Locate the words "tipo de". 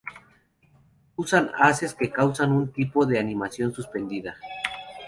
2.73-3.19